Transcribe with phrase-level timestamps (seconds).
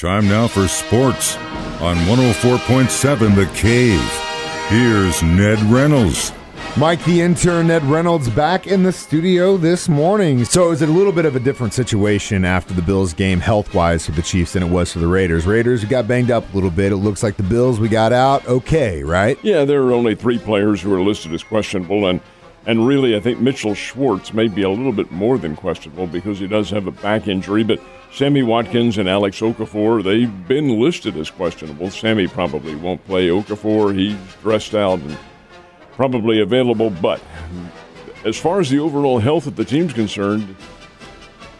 [0.00, 1.36] Time now for sports
[1.82, 4.00] on 104.7 The Cave.
[4.70, 6.32] Here's Ned Reynolds.
[6.78, 10.46] Mike, the intern, Ned Reynolds, back in the studio this morning.
[10.46, 13.74] So it was a little bit of a different situation after the Bills game, health
[13.74, 15.44] wise, for the Chiefs than it was for the Raiders.
[15.44, 16.92] Raiders got banged up a little bit.
[16.92, 19.38] It looks like the Bills we got out okay, right?
[19.42, 22.22] Yeah, there are only three players who are listed as questionable, and
[22.64, 26.38] and really, I think Mitchell Schwartz may be a little bit more than questionable because
[26.38, 27.80] he does have a back injury, but
[28.12, 31.90] Sammy Watkins and Alex Okafor, they've been listed as questionable.
[31.90, 33.28] Sammy probably won't play.
[33.28, 35.16] Okafor, he's dressed out and
[35.92, 37.20] probably available, but
[38.24, 40.56] as far as the overall health of the team's concerned,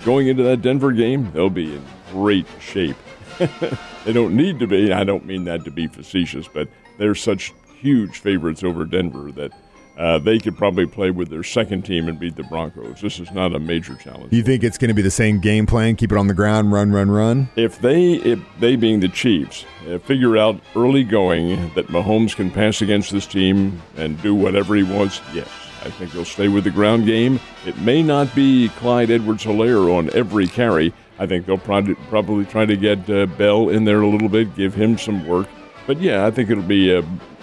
[0.04, 2.96] going into that Denver game, they'll be in great shape.
[4.04, 4.92] they don't need to be.
[4.92, 9.52] I don't mean that to be facetious, but they're such huge favorites over Denver that–
[9.96, 13.00] uh, they could probably play with their second team and beat the Broncos.
[13.00, 14.32] This is not a major challenge.
[14.32, 15.96] You think it's going to be the same game plan?
[15.96, 17.48] Keep it on the ground, run, run, run.
[17.56, 22.50] If they, if they being the Chiefs, uh, figure out early going that Mahomes can
[22.50, 25.48] pass against this team and do whatever he wants, yes,
[25.84, 27.40] I think they'll stay with the ground game.
[27.66, 30.92] It may not be Clyde Edwards-Helaire on every carry.
[31.18, 34.56] I think they'll probably probably try to get uh, Bell in there a little bit,
[34.56, 35.48] give him some work.
[35.86, 37.02] But yeah, I think it'll be a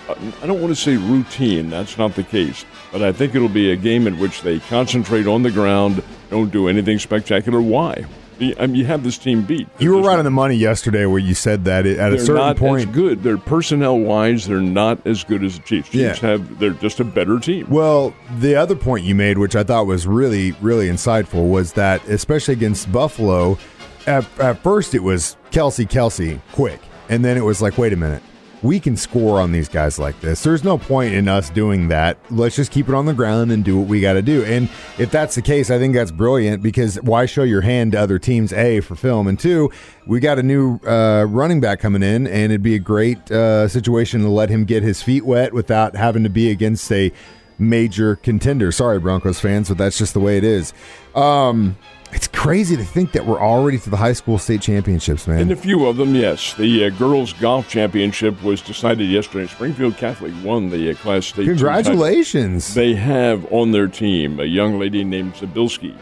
[0.09, 3.71] I don't want to say routine, that's not the case, but I think it'll be
[3.71, 7.61] a game in which they concentrate on the ground, don't do anything spectacular.
[7.61, 8.05] Why?
[8.39, 9.67] I mean, you have this team beat.
[9.79, 12.55] you were right on the money yesterday where you said that at a certain not
[12.57, 12.87] point.
[12.89, 13.23] As good.
[13.23, 15.89] They're personnel wise, they're not as good as the Chiefs.
[15.89, 16.29] Chiefs Yeah.
[16.29, 17.65] have they're just a better team.
[17.67, 22.07] Well, the other point you made, which I thought was really, really insightful, was that
[22.07, 23.57] especially against Buffalo,
[24.05, 26.79] at, at first it was Kelce, Kelce, quick.
[27.09, 28.21] And then it was like, wait a minute.
[28.63, 30.41] We can score on these guys like this.
[30.41, 32.17] There's no point in us doing that.
[32.31, 34.43] Let's just keep it on the ground and do what we got to do.
[34.45, 37.99] And if that's the case, I think that's brilliant because why show your hand to
[37.99, 38.51] other teams?
[38.53, 39.71] A for film, and two,
[40.07, 43.67] we got a new uh, running back coming in, and it'd be a great uh,
[43.67, 47.11] situation to let him get his feet wet without having to be against a
[47.59, 48.71] major contender.
[48.71, 50.73] Sorry, Broncos fans, but that's just the way it is.
[51.15, 51.77] Um,
[52.11, 55.41] it's crazy to think that we're already to the high school state championships, man.
[55.41, 56.53] And a few of them, yes.
[56.53, 59.47] The uh, girls golf championship was decided yesterday.
[59.47, 61.45] Springfield Catholic won the uh, Class State.
[61.45, 62.73] Congratulations.
[62.73, 65.97] They have on their team a young lady named Zibilski,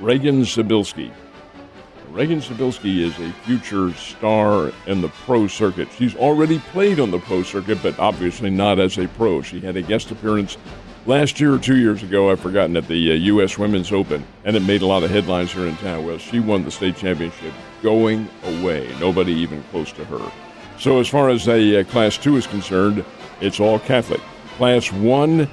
[0.00, 1.12] Reagan Zibilski.
[2.10, 5.88] Reagan Zibilski is a future star in the pro circuit.
[5.96, 9.42] She's already played on the pro circuit, but obviously not as a pro.
[9.42, 10.56] She had a guest appearance
[11.06, 13.58] last year or two years ago, I've forgotten, at the uh, U.S.
[13.58, 16.06] Women's Open, and it made a lot of headlines here in town.
[16.06, 20.32] Well, she won the state championship going away, nobody even close to her.
[20.78, 23.04] So, as far as a uh, Class 2 is concerned,
[23.40, 24.20] it's all Catholic.
[24.56, 25.48] Class 1,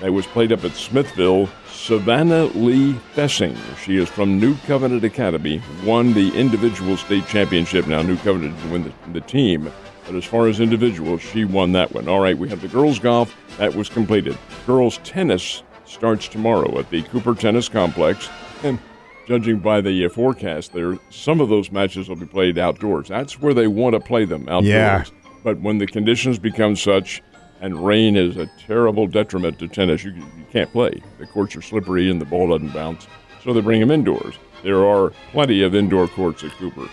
[0.00, 3.56] that was played up at Smithville, Savannah Lee Fessing.
[3.78, 7.86] She is from New Covenant Academy, won the individual state championship.
[7.86, 9.72] Now, New Covenant win the, the team,
[10.06, 12.08] but as far as individuals, she won that one.
[12.08, 13.36] All right, we have the girls' golf.
[13.58, 14.38] That was completed.
[14.66, 18.28] Girls' tennis starts tomorrow at the Cooper Tennis Complex.
[18.62, 18.78] And
[19.26, 23.08] judging by the uh, forecast there, some of those matches will be played outdoors.
[23.08, 24.66] That's where they want to play them outdoors.
[24.66, 25.04] Yeah.
[25.42, 27.22] But when the conditions become such,
[27.60, 31.02] and rain is a terrible detriment to tennis, you, you can't play.
[31.18, 33.06] The courts are slippery and the ball doesn't bounce,
[33.42, 34.34] so they bring them indoors.
[34.62, 36.88] There are plenty of indoor courts at Cooper.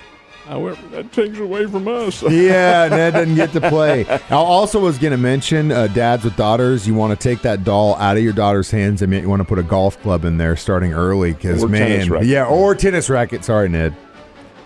[0.45, 2.21] However, that takes away from us.
[2.29, 4.05] yeah, Ned doesn't get to play.
[4.05, 7.63] I also was going to mention, uh, dads with daughters, you want to take that
[7.63, 10.37] doll out of your daughter's hands and you want to put a golf club in
[10.37, 13.45] there starting early because man, yeah, or tennis racket.
[13.45, 13.95] Sorry, Ned.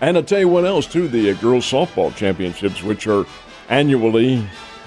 [0.00, 3.24] And I'll tell you what else, too the uh, girls' softball championships, which are
[3.68, 4.36] annually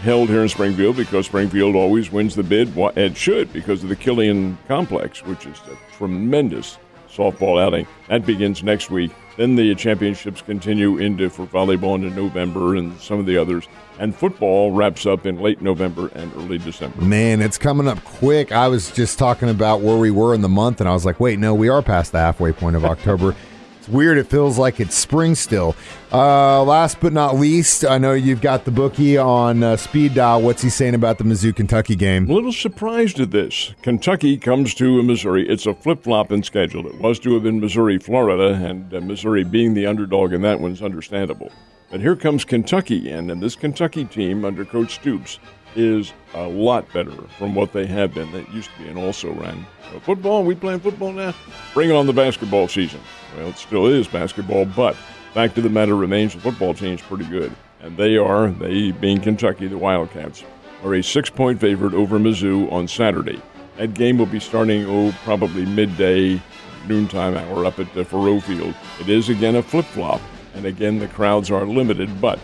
[0.02, 2.74] held here in Springfield because Springfield always wins the bid.
[2.76, 6.78] Why- It should because of the Killian Complex, which is a tremendous
[7.10, 7.88] softball outing.
[8.10, 9.12] That begins next week.
[9.38, 13.68] Then the championships continue into for volleyball into November and some of the others.
[14.00, 17.02] And football wraps up in late November and early December.
[17.02, 18.52] Man, it's coming up quick.
[18.52, 21.20] I was just talking about where we were in the month, and I was like,
[21.20, 23.36] wait, no, we are past the halfway point of October.
[23.82, 24.20] it's weird.
[24.20, 25.76] It feels like it's spring still.
[26.14, 30.40] Uh, last but not least, I know you've got the bookie on uh, speed dial.
[30.40, 32.30] What's he saying about the Mizzou Kentucky game?
[32.30, 33.74] A little surprised at this.
[33.82, 35.50] Kentucky comes to Missouri.
[35.50, 36.86] It's a flip flop in schedule.
[36.86, 40.60] It was to have been Missouri, Florida, and uh, Missouri being the underdog in that
[40.60, 41.52] one's understandable.
[41.90, 45.40] But here comes Kentucky, and, and this Kentucky team under Coach Stoops
[45.76, 48.32] is a lot better from what they have been.
[48.32, 49.66] That used to be an also ran.
[50.02, 51.34] Football, we playing football now?
[51.74, 53.02] Bring on the basketball season.
[53.36, 54.96] Well, it still is basketball, but
[55.34, 57.54] fact of the matter remains the football team's pretty good.
[57.82, 60.44] And they are, they being Kentucky, the Wildcats,
[60.84, 63.42] are a six point favorite over Mizzou on Saturday.
[63.78, 66.42] That game will be starting, oh, probably midday,
[66.88, 68.76] noontime hour up at the Faurot Field.
[69.00, 70.22] It is again a flip flop.
[70.54, 72.38] And again, the crowds are limited, but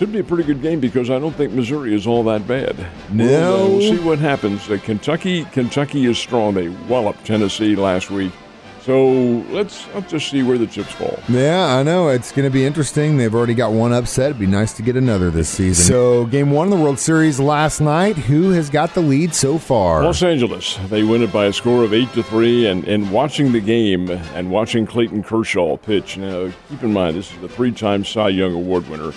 [0.00, 2.74] should be a pretty good game because I don't think Missouri is all that bad.
[3.12, 3.26] No.
[3.26, 4.70] We'll, uh, we'll see what happens.
[4.70, 6.54] Uh, Kentucky, Kentucky is strong.
[6.54, 8.32] They walloped Tennessee last week.
[8.80, 9.10] So
[9.50, 11.18] let's, let's just see where the chips fall.
[11.28, 12.08] Yeah, I know.
[12.08, 13.18] It's going to be interesting.
[13.18, 14.30] They've already got one upset.
[14.30, 15.84] It'd be nice to get another this season.
[15.84, 18.16] So, game one of the World Series last night.
[18.16, 20.02] Who has got the lead so far?
[20.02, 20.78] Los Angeles.
[20.88, 22.68] They win it by a score of 8 to 3.
[22.68, 27.30] And, and watching the game and watching Clayton Kershaw pitch, now keep in mind, this
[27.30, 29.12] is the three time Cy Young Award winner.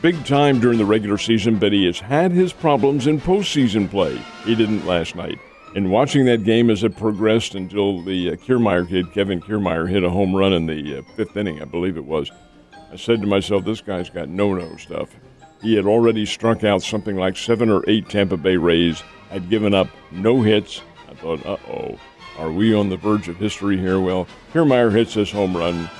[0.00, 4.16] Big time during the regular season, but he has had his problems in postseason play.
[4.44, 5.40] He didn't last night.
[5.74, 10.04] And watching that game as it progressed until the uh, Kiermaier kid, Kevin Kiermaier, hit
[10.04, 12.30] a home run in the uh, fifth inning, I believe it was,
[12.92, 15.10] I said to myself, this guy's got no no stuff.
[15.60, 19.74] He had already struck out something like seven or eight Tampa Bay Rays, had given
[19.74, 20.80] up no hits.
[21.10, 21.98] I thought, uh oh,
[22.38, 23.98] are we on the verge of history here?
[23.98, 25.90] Well, Kiermaier hits this home run.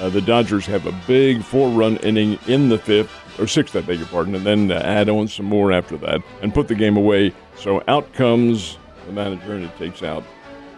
[0.00, 3.80] Uh, the Dodgers have a big four run inning in the fifth, or sixth, I
[3.80, 6.74] beg your pardon, and then uh, add on some more after that and put the
[6.74, 7.32] game away.
[7.56, 10.24] So out comes the manager, and it takes out,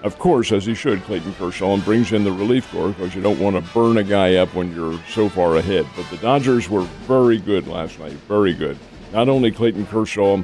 [0.02, 3.22] of course, as he should, Clayton Kershaw, and brings in the relief corps because you
[3.22, 5.86] don't want to burn a guy up when you're so far ahead.
[5.96, 8.78] But the Dodgers were very good last night, very good.
[9.12, 10.42] Not only Clayton Kershaw,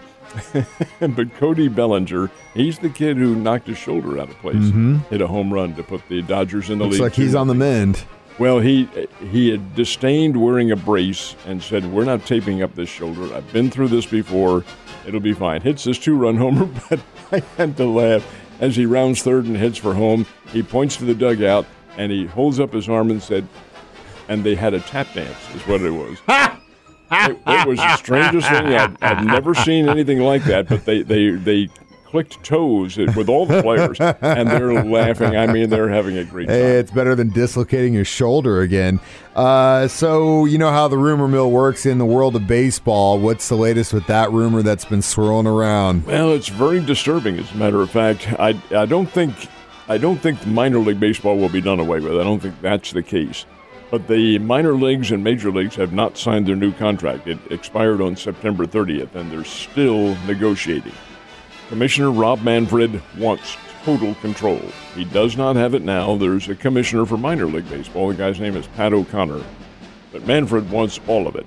[1.01, 4.99] but Cody Bellinger, he's the kid who knocked his shoulder out of place, mm-hmm.
[5.11, 7.05] hit a home run to put the Dodgers in the Looks lead.
[7.05, 8.05] Looks like he's on the mend.
[8.41, 8.89] Well, he
[9.31, 13.35] he had disdained wearing a brace and said, "We're not taping up this shoulder.
[13.35, 14.65] I've been through this before.
[15.07, 17.01] It'll be fine." Hits his two-run homer, but
[17.31, 18.27] I had to laugh
[18.59, 20.25] as he rounds third and heads for home.
[20.55, 21.67] He points to the dugout
[21.99, 23.47] and he holds up his arm and said,
[24.27, 26.17] "And they had a tap dance," is what it was.
[27.11, 28.69] it, it, was the strangest thing.
[28.69, 30.67] I'd, I'd never seen anything like that.
[30.67, 31.69] But they they they
[32.11, 35.37] clicked toes with all the players, and they're laughing.
[35.37, 36.57] I mean, they're having a great time.
[36.57, 38.99] Hey, it's better than dislocating your shoulder again.
[39.37, 43.19] Uh, so, you know how the rumor mill works in the world of baseball.
[43.19, 46.05] What's the latest with that rumor that's been swirling around?
[46.05, 47.39] Well, it's very disturbing.
[47.39, 49.35] As a matter of fact, I, I don't think
[49.89, 52.13] I don't think minor league baseball will be done away with.
[52.19, 53.47] I don't think that's the case.
[53.91, 57.27] But the minor leagues and major leagues have not signed their new contract.
[57.27, 60.93] It expired on September 30th, and they're still negotiating.
[61.71, 64.61] Commissioner Rob Manfred wants total control.
[64.97, 66.17] He does not have it now.
[66.17, 68.09] There's a commissioner for minor league baseball.
[68.09, 69.41] The guy's name is Pat O'Connor.
[70.11, 71.47] But Manfred wants all of it.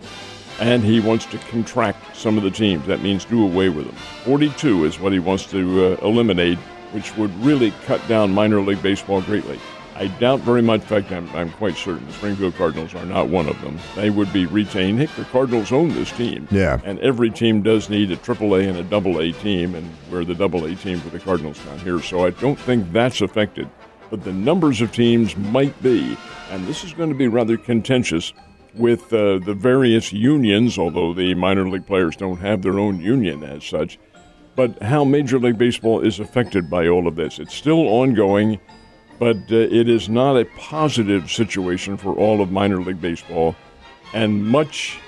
[0.61, 2.87] And he wants to contract some of the teams.
[2.87, 3.95] That means do away with them.
[4.23, 6.57] 42 is what he wants to uh, eliminate,
[6.93, 9.59] which would really cut down minor league baseball greatly.
[9.95, 10.81] I doubt very much.
[10.81, 13.77] In fact, I'm, I'm quite certain the Springfield Cardinals are not one of them.
[13.95, 14.99] They would be retained.
[14.99, 16.47] Heck, the Cardinals own this team.
[16.49, 16.79] Yeah.
[16.83, 20.35] And every team does need a AAA and a Double A team, and we're the
[20.35, 22.01] Double A team for the Cardinals down here.
[22.01, 23.69] So I don't think that's affected.
[24.09, 26.17] But the numbers of teams might be,
[26.49, 28.33] and this is going to be rather contentious
[28.75, 33.43] with uh, the various unions, although the minor league players don't have their own union
[33.43, 33.99] as such.
[34.55, 37.39] But how Major League Baseball is affected by all of this.
[37.39, 38.59] It's still ongoing
[39.23, 43.55] but uh, it is not a positive situation for all of minor league baseball.
[44.13, 44.99] And much,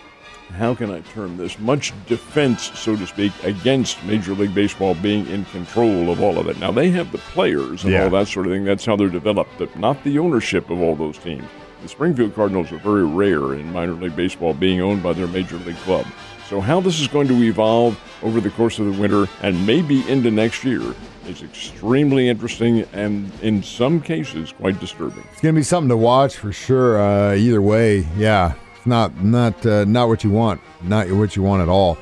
[0.54, 1.60] how can I term this?
[1.60, 6.48] Much defense, so to speak, against Major League Baseball being in control of all of
[6.48, 6.58] it.
[6.60, 8.06] Now, they have the players and Yeah.
[8.06, 8.64] all that sort of thing.
[8.64, 11.44] That's how they're developed, but not the ownership of all those teams.
[11.84, 15.58] The Springfield Cardinals are very rare in minor league baseball being owned by their major
[15.58, 16.06] league club.
[16.50, 20.10] So, how this is going to evolve over the course of the winter and maybe
[20.10, 20.82] into next year
[21.28, 25.24] is extremely interesting and, in some cases, quite disturbing.
[25.32, 27.02] It's going to be something to watch for sure.
[27.02, 31.44] Uh, either way, yeah, it's not not uh, not what you want, not what you
[31.44, 31.98] want at all.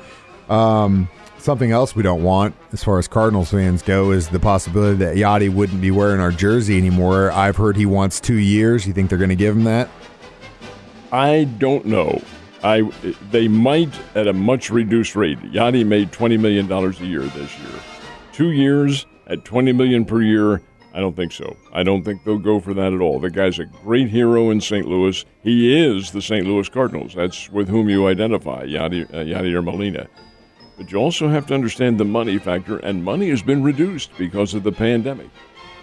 [0.48, 4.96] Um, something else we don't want, as far as Cardinals fans go, is the possibility
[4.98, 7.30] that Yadi wouldn't be wearing our jersey anymore.
[7.32, 8.86] I've heard he wants two years.
[8.86, 9.88] You think they're going to give him that?
[11.12, 12.20] I don't know.
[12.62, 12.90] I
[13.30, 15.38] they might at a much reduced rate.
[15.40, 17.80] Yadi made twenty million dollars a year this year.
[18.32, 20.62] Two years at twenty million per year.
[20.92, 21.56] I don't think so.
[21.72, 23.18] I don't think they'll go for that at all.
[23.18, 24.86] The guy's a great hero in St.
[24.86, 25.24] Louis.
[25.42, 26.46] He is the St.
[26.46, 27.14] Louis Cardinals.
[27.14, 30.06] That's with whom you identify, Yadi, uh, or Molina.
[30.76, 34.54] But you also have to understand the money factor, and money has been reduced because
[34.54, 35.30] of the pandemic.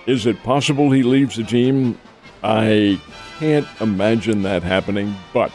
[0.05, 2.00] Is it possible he leaves the team?
[2.43, 3.00] I
[3.38, 5.51] can't imagine that happening, but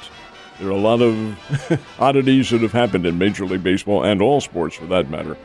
[0.58, 4.40] there are a lot of oddities that have happened in Major League Baseball and all
[4.40, 5.36] sports for that matter.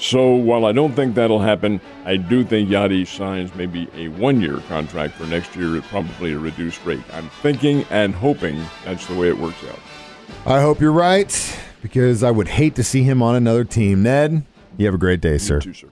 [0.00, 4.40] So while I don't think that'll happen, I do think Yadi signs maybe a one
[4.40, 7.02] year contract for next year at probably a reduced rate.
[7.12, 9.78] I'm thinking and hoping that's the way it works out.
[10.46, 14.02] I hope you're right because I would hate to see him on another team.
[14.04, 14.44] Ned,
[14.76, 15.56] you have a great day, sir.
[15.56, 15.88] You too, sir.